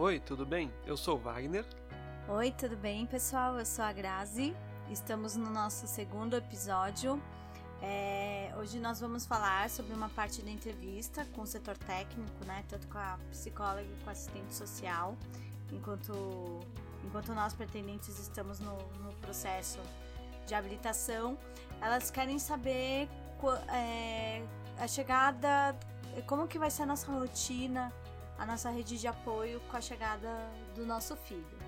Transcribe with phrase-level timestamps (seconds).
[0.00, 0.72] Oi, tudo bem?
[0.86, 1.62] Eu sou Wagner.
[2.26, 3.58] Oi, tudo bem, pessoal?
[3.58, 4.56] Eu sou a Grazi.
[4.90, 7.22] Estamos no nosso segundo episódio.
[7.82, 12.64] É, hoje nós vamos falar sobre uma parte da entrevista com o setor técnico, né?
[12.66, 15.18] Tanto com a psicóloga e com a assistente social,
[15.70, 16.60] enquanto,
[17.04, 19.80] enquanto nós pretendentes estamos no, no processo
[20.46, 21.36] de habilitação,
[21.78, 23.06] elas querem saber
[23.70, 24.42] é,
[24.78, 25.76] a chegada,
[26.26, 27.92] como que vai ser a nossa rotina
[28.40, 30.28] a nossa rede de apoio com a chegada
[30.74, 31.58] do nosso filho.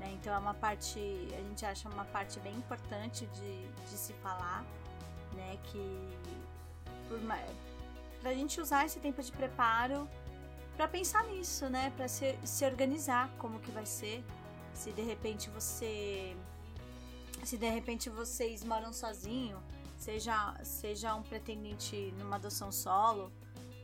[0.00, 0.10] Né?
[0.14, 0.98] Então é uma parte,
[1.32, 4.64] a gente acha uma parte bem importante de, de se falar,
[5.34, 5.58] né?
[5.64, 5.84] Que
[8.20, 10.08] para a gente usar esse tempo de preparo
[10.76, 11.92] para pensar nisso, né?
[11.94, 14.24] Para se, se organizar como que vai ser,
[14.72, 16.34] se de repente você
[17.44, 19.62] se de repente vocês moram sozinho,
[19.98, 23.30] seja seja um pretendente numa adoção solo,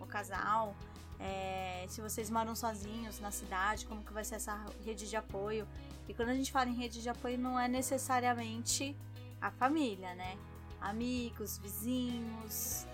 [0.00, 0.74] o casal,
[1.20, 5.68] é, se vocês moram sozinhos na cidade, como que vai ser essa rede de apoio.
[6.08, 8.96] E quando a gente fala em rede de apoio, não é necessariamente
[9.40, 10.38] a família, né?
[10.80, 12.86] Amigos, vizinhos.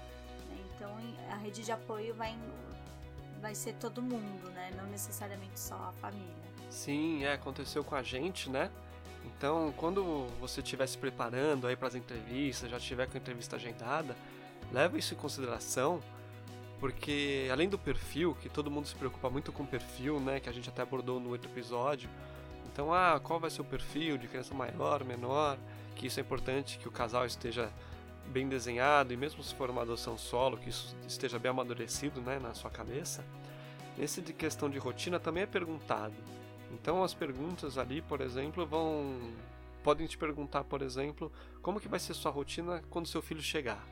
[0.49, 0.59] Né?
[0.75, 0.91] Então
[1.31, 2.37] a rede de apoio vai,
[3.41, 4.73] vai ser todo mundo, né?
[4.77, 6.47] Não necessariamente só a família.
[6.69, 8.71] Sim, é, aconteceu com a gente, né?
[9.25, 13.57] Então, quando você estiver se preparando aí para as entrevistas, já tiver com a entrevista
[13.57, 14.17] agendada,
[14.73, 16.01] leva isso em consideração
[16.79, 20.49] porque além do perfil, que todo mundo se preocupa muito com o perfil, né, que
[20.49, 22.09] a gente até abordou no outro episódio.
[22.73, 25.59] Então, ah, qual vai ser o perfil de criança maior, menor?
[25.95, 27.73] Que isso é importante que o casal esteja
[28.27, 32.39] bem desenhado e mesmo se for uma adoção solo, que isso esteja bem amadurecido, né,
[32.39, 33.25] na sua cabeça.
[33.99, 36.15] Esse de questão de rotina também é perguntado.
[36.73, 39.33] Então, as perguntas ali, por exemplo, vão
[39.83, 41.31] podem te perguntar, por exemplo,
[41.63, 43.87] como que vai ser sua rotina quando seu filho chegar?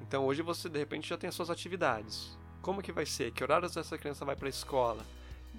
[0.00, 2.36] Então hoje você de repente já tem as suas atividades.
[2.62, 3.32] Como que vai ser?
[3.32, 5.04] Que horários essa criança vai para a escola?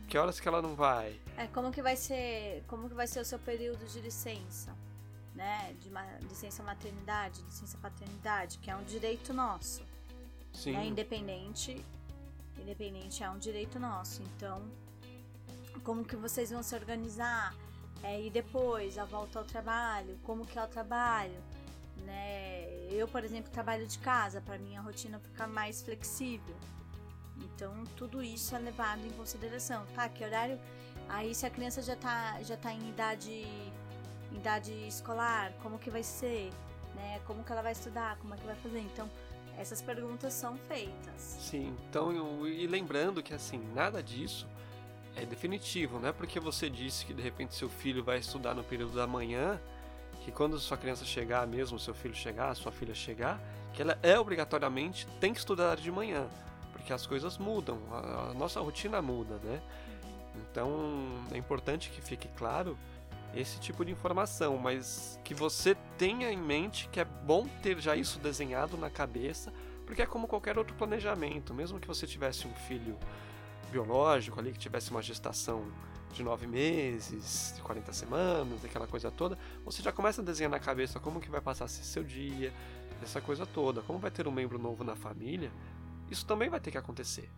[0.08, 1.20] Que horas que ela não vai?
[1.38, 4.76] É, como que vai ser, como que vai ser o seu período de licença,
[5.36, 5.76] né?
[5.80, 9.84] De ma licença maternidade, licença paternidade, que é um direito nosso.
[10.54, 10.74] Sim.
[10.74, 10.88] Né?
[10.88, 11.84] Independente,
[12.58, 14.22] independente é um direito nosso.
[14.24, 14.64] Então,
[15.84, 17.56] como que vocês vão se organizar?
[18.02, 21.40] É, e depois a volta ao trabalho, como que é o trabalho?
[22.06, 22.68] né?
[22.90, 26.56] Eu, por exemplo, trabalho de casa, para minha rotina ficar mais flexível.
[27.38, 29.86] Então, tudo isso é levado em consideração.
[29.96, 30.60] Tá, que horário?
[31.08, 33.46] Aí, se a criança já tá, já tá em idade,
[34.32, 36.50] idade escolar, como que vai ser?
[36.96, 37.22] Né?
[37.26, 38.18] Como que ela vai estudar?
[38.18, 38.80] Como é que vai fazer?
[38.80, 39.10] Então,
[39.58, 41.38] essas perguntas são feitas.
[41.40, 44.48] Sim, então, e lembrando que, assim, nada disso
[45.16, 48.64] é definitivo, não é porque você disse que, de repente, seu filho vai estudar no
[48.64, 49.60] período da manhã
[50.30, 53.42] que quando sua criança chegar, mesmo seu filho chegar, sua filha chegar,
[53.74, 56.28] que ela é obrigatoriamente tem que estudar de manhã,
[56.72, 59.60] porque as coisas mudam, a, a nossa rotina muda, né?
[60.36, 62.78] Então é importante que fique claro
[63.36, 67.96] esse tipo de informação, mas que você tenha em mente que é bom ter já
[67.96, 69.52] isso desenhado na cabeça,
[69.86, 72.98] porque é como qualquer outro planejamento, mesmo que você tivesse um filho
[73.72, 75.72] biológico ali que tivesse uma gestação
[76.12, 80.60] de nove meses, de 40 semanas, aquela coisa toda, você já começa a desenhar na
[80.60, 82.54] cabeça como que vai passar seu dia,
[83.02, 85.52] essa coisa toda, como vai ter um membro novo na família,
[86.10, 87.30] isso também vai ter que acontecer.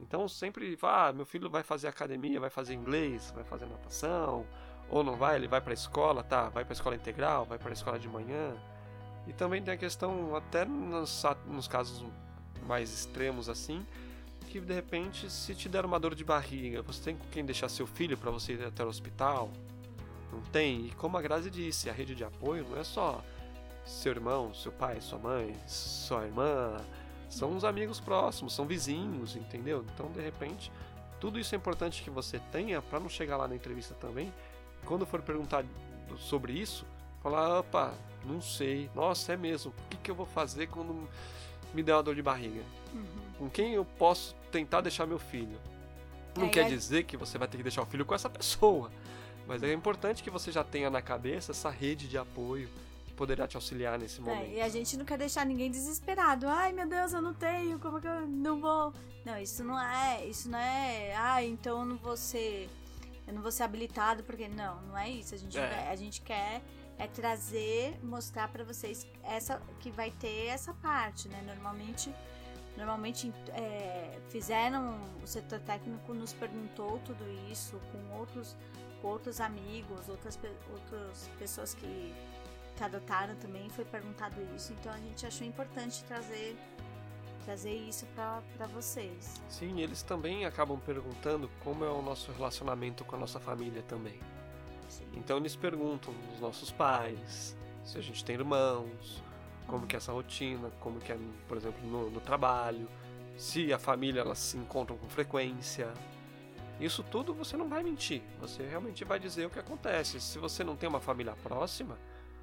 [0.00, 4.46] Então sempre, ah, meu filho vai fazer academia, vai fazer inglês, vai fazer natação,
[4.88, 6.48] ou não vai, ele vai para a escola, tá?
[6.48, 8.54] Vai para a escola integral, vai para a escola de manhã.
[9.26, 12.04] E também tem a questão, até nos, nos casos
[12.66, 13.86] mais extremos assim,
[14.54, 17.68] que de repente, se te der uma dor de barriga, você tem com quem deixar
[17.68, 19.50] seu filho para você ir até o hospital?
[20.32, 20.86] Não tem?
[20.86, 23.20] E como a Grazi disse, a rede de apoio não é só
[23.84, 26.76] seu irmão, seu pai, sua mãe, sua irmã,
[27.28, 29.84] são os amigos próximos, são vizinhos, entendeu?
[29.92, 30.70] Então, de repente,
[31.20, 34.32] tudo isso é importante que você tenha para não chegar lá na entrevista também.
[34.84, 35.64] Quando for perguntar
[36.16, 36.86] sobre isso,
[37.20, 37.92] falar: opa,
[38.24, 41.08] não sei, nossa, é mesmo, o que, que eu vou fazer quando
[41.74, 42.62] me der uma dor de barriga?
[42.94, 45.60] Uhum com quem eu posso tentar deixar meu filho.
[46.36, 46.68] Não é, quer é...
[46.68, 48.90] dizer que você vai ter que deixar o filho com essa pessoa,
[49.48, 52.68] mas é importante que você já tenha na cabeça essa rede de apoio
[53.04, 54.52] que poderá te auxiliar nesse momento.
[54.52, 56.46] É, e a gente não quer deixar ninguém desesperado.
[56.48, 58.92] Ai, meu Deus, eu não tenho, como que eu não vou?
[59.24, 62.68] Não, isso não é, isso não é, ah, então eu não vou ser,
[63.26, 65.34] eu não vou ser habilitado porque não, não é isso.
[65.34, 65.88] A gente, é.
[65.90, 66.62] a gente quer
[66.96, 71.42] é trazer, mostrar para vocês essa que vai ter essa parte, né?
[71.44, 72.14] Normalmente
[72.76, 78.56] Normalmente é, fizeram, o setor técnico nos perguntou tudo isso com outros,
[79.00, 80.38] com outros amigos, outras,
[80.72, 82.14] outras pessoas que,
[82.76, 84.72] que adotaram também, foi perguntado isso.
[84.72, 86.56] Então a gente achou importante trazer,
[87.44, 89.40] trazer isso para vocês.
[89.48, 94.18] Sim, eles também acabam perguntando como é o nosso relacionamento com a nossa família também.
[94.88, 95.06] Sim.
[95.14, 99.22] Então eles perguntam dos nossos pais, se a gente tem irmãos,
[99.66, 101.18] como que é essa rotina, como que é,
[101.48, 102.88] por exemplo, no, no trabalho,
[103.36, 105.92] se a família elas se encontram com frequência.
[106.80, 110.20] Isso tudo você não vai mentir, você realmente vai dizer o que acontece.
[110.20, 111.96] Se você não tem uma família próxima,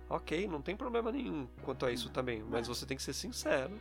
[0.10, 3.74] ok, não tem problema nenhum quanto a isso também, mas você tem que ser sincero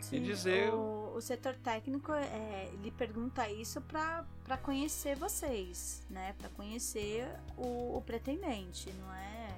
[0.00, 0.72] Sim, e dizer.
[0.72, 6.34] O, o setor técnico é, ele pergunta isso para conhecer vocês, né?
[6.38, 9.56] Para conhecer o, o pretendente, não é?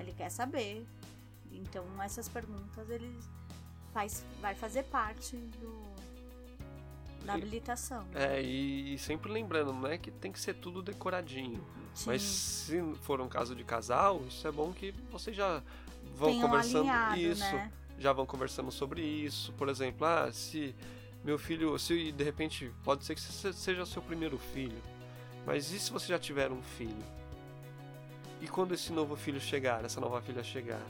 [0.00, 0.84] Ele quer saber.
[1.56, 3.18] Então essas perguntas ele
[3.92, 5.82] faz, vai fazer parte do,
[7.24, 8.04] da habilitação.
[8.14, 11.64] É, e, sempre lembrando, não é que tem que ser tudo decoradinho.
[11.94, 12.10] Sim.
[12.10, 15.62] Mas se for um caso de casal, isso é bom que vocês já
[16.14, 17.52] vão Tenham conversando alinhado, isso.
[17.52, 17.72] Né?
[17.98, 19.52] Já vão conversando sobre isso.
[19.52, 20.74] Por exemplo, ah, se
[21.24, 24.76] meu filho, se de repente pode ser que seja seu primeiro filho.
[25.46, 27.04] Mas e se você já tiver um filho?
[28.40, 30.82] E quando esse novo filho chegar, essa nova filha chegar,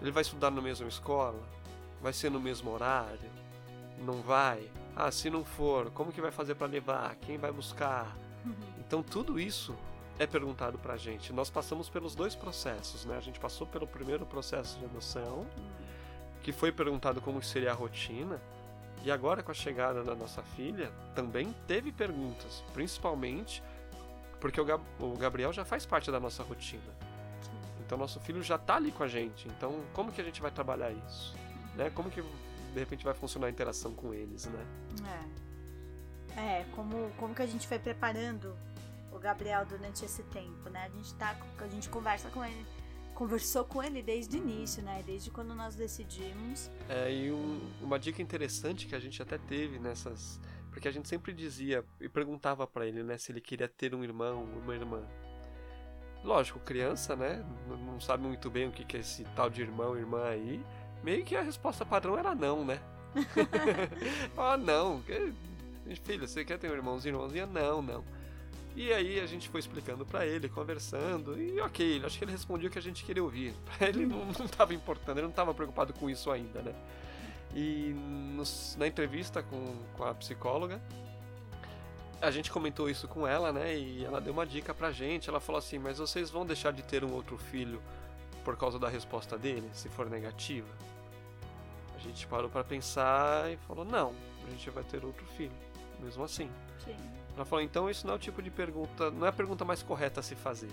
[0.00, 1.40] ele vai estudar na mesma escola?
[2.00, 3.30] Vai ser no mesmo horário?
[3.98, 4.70] Não vai?
[4.96, 7.14] Ah, se não for, como que vai fazer para levar?
[7.16, 8.16] Quem vai buscar?
[8.44, 8.54] Uhum.
[8.78, 9.76] Então tudo isso
[10.18, 11.32] é perguntado pra gente.
[11.32, 13.16] Nós passamos pelos dois processos, né?
[13.16, 15.46] A gente passou pelo primeiro processo de adoção,
[16.42, 18.40] que foi perguntado como seria a rotina,
[19.02, 23.62] e agora com a chegada da nossa filha, também teve perguntas, principalmente
[24.40, 27.09] porque o Gabriel já faz parte da nossa rotina.
[27.90, 29.48] Então nosso filho já está ali com a gente.
[29.48, 31.34] Então como que a gente vai trabalhar isso?
[31.74, 31.90] Né?
[31.90, 34.64] Como que de repente vai funcionar a interação com eles, né?
[36.36, 36.60] É.
[36.60, 38.56] É, como, como que a gente foi preparando
[39.10, 40.84] o Gabriel durante esse tempo, né?
[40.84, 42.64] A gente tá, a gente conversa com ele,
[43.12, 45.02] conversou com ele desde o início, né?
[45.04, 46.70] Desde quando nós decidimos.
[46.88, 50.40] É, e um, uma dica interessante que a gente até teve nessas,
[50.70, 54.04] porque a gente sempre dizia e perguntava para ele, né, se ele queria ter um
[54.04, 55.02] irmão, uma irmã.
[56.22, 60.24] Lógico, criança, né, não sabe muito bem o que é esse tal de irmão, irmã
[60.24, 60.62] aí
[61.02, 62.80] meio que a resposta padrão era não, né?
[64.36, 65.02] ah, não.
[66.04, 67.46] Filho, você quer ter um irmãozinho, irmãzinha?
[67.46, 68.04] Não, não.
[68.76, 72.68] E aí a gente foi explicando para ele, conversando, e ok, acho que ele respondia
[72.68, 73.52] o que a gente queria ouvir.
[73.76, 76.74] Pra ele não, não tava importando, ele não tava preocupado com isso ainda, né?
[77.54, 77.92] E
[78.36, 80.80] nos, na entrevista com, com a psicóloga,
[82.20, 83.76] a gente comentou isso com ela, né?
[83.76, 85.28] E ela deu uma dica pra gente.
[85.28, 87.80] Ela falou assim: Mas vocês vão deixar de ter um outro filho
[88.44, 90.68] por causa da resposta dele, se for negativa?
[91.94, 94.14] A gente parou para pensar e falou: não,
[94.46, 95.52] a gente vai ter outro filho,
[96.00, 96.50] mesmo assim.
[96.84, 96.96] Sim.
[97.36, 99.82] Ela falou: então isso não é o tipo de pergunta, não é a pergunta mais
[99.82, 100.70] correta a se fazer.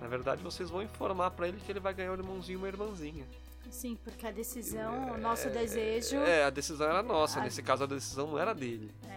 [0.00, 2.68] Na verdade, vocês vão informar para ele que ele vai ganhar um irmãozinho e uma
[2.68, 3.26] irmãzinha.
[3.70, 6.16] Sim, porque a decisão, é, o nosso desejo.
[6.18, 7.40] É, a decisão era nossa.
[7.40, 7.42] A...
[7.42, 8.94] Nesse caso, a decisão não era dele.
[9.08, 9.13] É.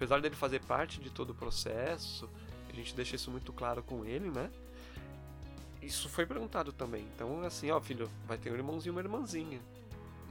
[0.00, 2.28] Apesar dele fazer parte de todo o processo,
[2.68, 4.50] a gente deixa isso muito claro com ele, né?
[5.82, 7.06] Isso foi perguntado também.
[7.14, 9.60] Então, assim, ó, filho, vai ter um irmãozinho e uma irmãzinha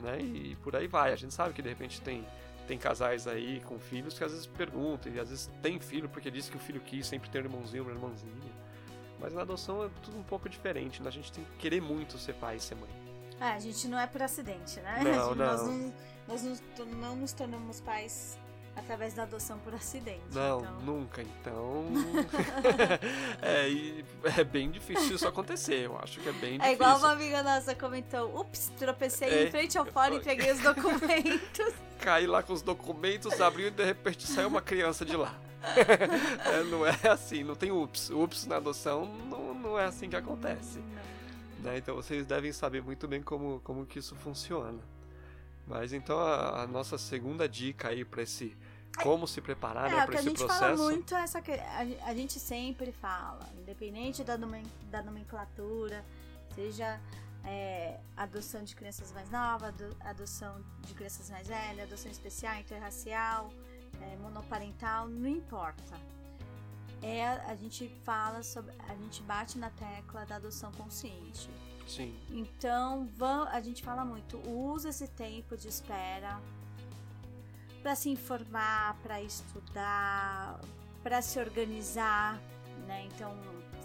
[0.02, 0.20] né?
[0.20, 1.14] E por aí vai.
[1.14, 2.26] A gente sabe que de repente tem
[2.68, 6.30] tem casais aí com filhos que às vezes perguntam, e às vezes tem filho porque
[6.30, 8.54] diz que o filho quis sempre ter um irmãozinho, uma irmãzinha.
[9.20, 11.08] Mas na adoção é tudo um pouco diferente, né?
[11.08, 12.90] A gente tem que querer muito ser pai e ser mãe.
[13.40, 15.02] Ah, a gente não é por acidente, né?
[15.04, 15.46] Não, não.
[15.48, 15.94] Nós, não,
[16.28, 16.44] nós
[16.86, 18.38] não nos tornamos pais
[18.76, 20.22] através da adoção por acidente.
[20.34, 20.82] Não, então...
[20.82, 21.22] nunca.
[21.22, 21.86] Então.
[23.42, 25.86] é, é bem difícil isso acontecer.
[25.86, 26.72] Eu acho que é bem difícil.
[26.72, 30.52] É igual uma amiga nossa comentou: ups, tropecei é, em frente ao fora e peguei
[30.52, 31.74] os documentos.
[32.00, 35.36] Caí lá com os documentos, abriu e de repente saiu uma criança de lá.
[36.46, 38.10] é, não é assim, não tem ups.
[38.10, 40.80] Ups na adoção não, não é assim que acontece.
[41.60, 41.78] Né?
[41.78, 44.80] Então vocês devem saber muito bem como, como que isso funciona.
[45.70, 48.58] Mas então a, a nossa segunda dica aí para esse
[49.04, 50.64] como se preparar é, né, para esse processo.
[50.64, 56.04] A gente fala muito essa a, a gente sempre fala, independente da, da nomenclatura,
[56.56, 57.00] seja
[57.46, 63.52] é, adoção de crianças mais novas, adoção de crianças mais velhas, adoção especial, interracial,
[64.02, 65.96] é, monoparental, não importa.
[67.02, 71.50] É, a gente fala sobre, a gente bate na tecla da adoção consciente.
[71.90, 72.16] Sim.
[72.30, 73.10] Então,
[73.52, 76.40] a gente fala muito, usa esse tempo de espera
[77.82, 80.60] para se informar, para estudar,
[81.02, 82.40] para se organizar,
[82.86, 83.08] né?
[83.08, 83.36] Então,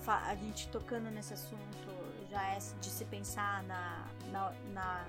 [0.06, 1.84] a gente tocando nesse assunto
[2.30, 5.06] já é de se pensar na, na, na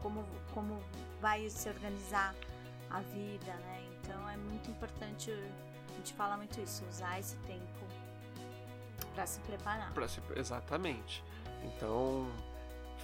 [0.00, 0.80] como, como
[1.20, 2.34] vai se organizar
[2.90, 3.88] a vida, né?
[4.02, 7.86] Então é muito importante, a gente fala muito isso, usar esse tempo
[9.14, 9.92] para se preparar.
[10.08, 11.24] Se, exatamente.
[11.64, 12.26] Então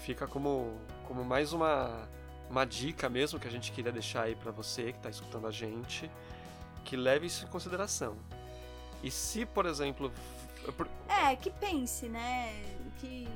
[0.02, 2.08] fica como, como mais uma
[2.48, 5.50] uma dica mesmo que a gente queria deixar aí para você que está escutando a
[5.50, 6.10] gente,
[6.84, 8.16] que leve isso em consideração.
[9.02, 10.12] E se, por exemplo,
[11.08, 12.62] é que pense, né,
[12.98, 13.28] que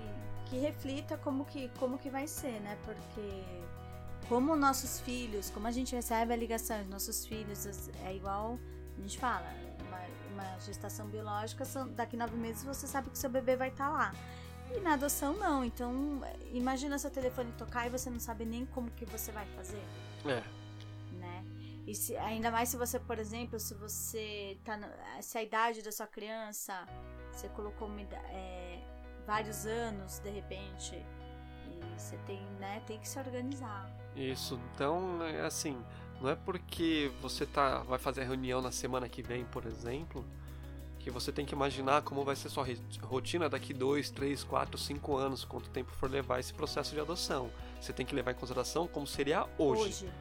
[0.47, 2.77] que reflita como que como que vai ser, né?
[2.85, 3.45] Porque
[4.29, 8.59] como nossos filhos, como a gente recebe a ligação, nossos filhos é igual
[8.99, 9.47] a gente fala,
[9.89, 13.87] uma, uma gestação biológica, são, daqui nove meses você sabe que seu bebê vai estar
[13.87, 14.15] tá lá.
[14.75, 15.65] E na adoção não.
[15.65, 16.21] Então,
[16.53, 19.83] imagina seu telefone tocar e você não sabe nem como que você vai fazer.
[20.25, 20.43] É.
[21.17, 21.45] Né?
[21.87, 24.79] E se, ainda mais se você, por exemplo, se você tá.
[25.21, 26.87] Se a idade da sua criança,
[27.33, 28.81] você colocou uma, é,
[29.27, 30.95] vários anos, de repente.
[30.95, 33.91] E você tem, né, tem que se organizar.
[34.15, 35.83] Isso, então, é assim,
[36.21, 40.25] não é porque você tá, vai fazer a reunião na semana que vem, por exemplo,
[41.01, 42.67] que você tem que imaginar como vai ser sua
[43.03, 47.51] rotina daqui 2, 3, 4, 5 anos, quanto tempo for levar esse processo de adoção.
[47.81, 49.83] Você tem que levar em consideração como seria hoje.
[49.83, 50.13] hoje.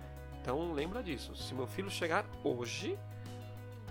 [0.41, 1.35] Então lembra disso.
[1.35, 2.97] Se meu filho chegar hoje,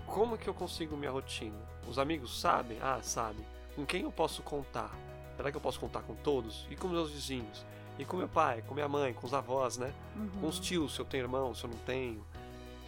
[0.07, 1.57] como que eu consigo minha rotina?
[1.87, 2.79] Os amigos sabem?
[2.81, 3.45] Ah, sabem.
[3.75, 4.91] Com quem eu posso contar?
[5.37, 6.67] Será que eu posso contar com todos?
[6.69, 7.65] E com meus vizinhos?
[7.99, 9.93] E com meu pai, com minha mãe, com os avós, né?
[10.15, 10.29] Uhum.
[10.41, 12.25] Com os tios, se eu tenho irmão, se eu não tenho.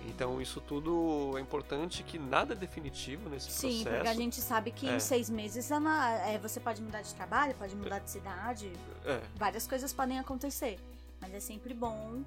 [0.07, 3.77] Então isso tudo é importante que nada é definitivo nesse Sim, processo.
[3.77, 4.95] Sim, porque a gente sabe que é.
[4.95, 8.71] em seis meses é, você pode mudar de trabalho, pode mudar de cidade,
[9.05, 9.21] é.
[9.35, 10.79] várias coisas podem acontecer.
[11.19, 12.23] Mas é sempre bom,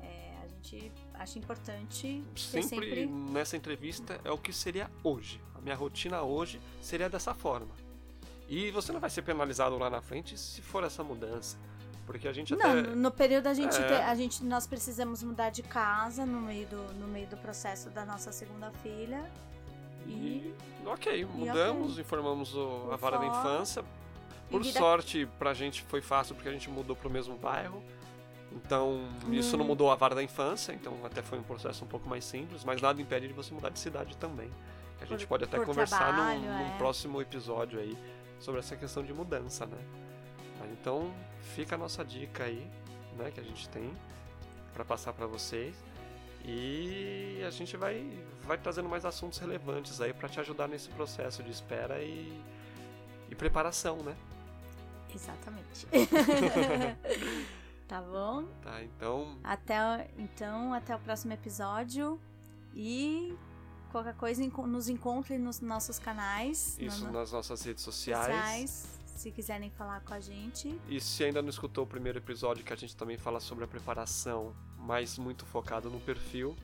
[0.00, 2.24] é, a gente acha importante.
[2.34, 5.40] Sempre, sempre nessa entrevista é o que seria hoje.
[5.54, 7.74] A minha rotina hoje seria dessa forma.
[8.48, 11.56] E você não vai ser penalizado lá na frente se for essa mudança.
[12.12, 12.62] Porque a gente até...
[12.62, 13.86] Não, no período a gente, é...
[13.86, 17.88] te, a gente nós precisamos mudar de casa no meio do, no meio do processo
[17.88, 19.24] da nossa segunda filha.
[20.06, 20.54] E, e
[20.84, 22.02] ok, mudamos, okay.
[22.02, 23.82] informamos o, a vara da infância.
[24.50, 24.78] Por vida...
[24.78, 27.82] sorte, pra gente foi fácil porque a gente mudou pro mesmo bairro.
[28.52, 29.32] Então, hum.
[29.32, 32.26] isso não mudou a vara da infância, então até foi um processo um pouco mais
[32.26, 34.50] simples, mas nada impede de você mudar de cidade também.
[35.00, 36.76] A gente por, pode até conversar trabalho, num, num é.
[36.76, 37.96] próximo episódio aí
[38.38, 39.78] sobre essa questão de mudança, né?
[40.70, 41.12] Então,
[41.54, 42.70] fica a nossa dica aí,
[43.16, 43.92] né, que a gente tem
[44.72, 45.74] para passar para vocês.
[46.44, 48.04] E a gente vai
[48.42, 52.42] vai trazendo mais assuntos relevantes aí para te ajudar nesse processo de espera e,
[53.30, 54.16] e preparação, né?
[55.14, 55.86] Exatamente.
[57.86, 58.44] tá bom?
[58.62, 59.38] Tá, então.
[59.44, 62.20] Até então, até o próximo episódio
[62.74, 63.36] e
[63.92, 66.76] qualquer coisa nos encontre nos nossos canais.
[66.80, 67.12] Isso, no...
[67.12, 68.34] nas nossas redes sociais.
[68.34, 70.78] sociais se quiserem falar com a gente.
[70.88, 73.68] E se ainda não escutou o primeiro episódio, que a gente também fala sobre a
[73.68, 76.56] preparação, mas muito focado no perfil,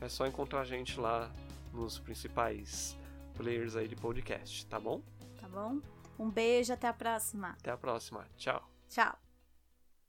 [0.00, 1.30] é só encontrar a gente lá
[1.72, 2.96] nos principais
[3.34, 5.02] players aí de podcast, tá bom?
[5.40, 5.80] Tá bom?
[6.18, 7.50] Um beijo, até a próxima.
[7.50, 8.26] Até a próxima.
[8.36, 8.68] Tchau.
[8.88, 9.27] Tchau.